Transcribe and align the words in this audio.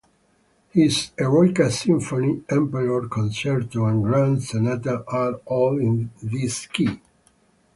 His 0.71 1.11
Eroica 1.19 1.69
Symphony, 1.69 2.41
Emperor 2.49 3.07
Concerto 3.07 3.85
and 3.85 4.01
Grand 4.03 4.41
Sonata 4.41 5.03
are 5.07 5.33
all 5.45 5.77
in 5.79 6.09
this 6.23 6.65
key. 6.65 6.99